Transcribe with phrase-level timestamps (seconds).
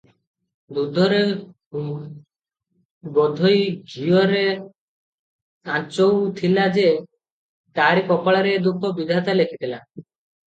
[0.75, 1.17] ଦୁଧରେ
[3.17, 3.59] ଗୋଧୋଇ
[3.91, 4.39] ଘିଅରେ
[5.73, 6.87] ଆଞ୍ଚୋଉ ଥିଲା ଯେ,
[7.81, 9.83] ତାରି କପାଳରେ ଏ ଦୁଃଖ ବିଧାତା ଲେଖିଥିଲା!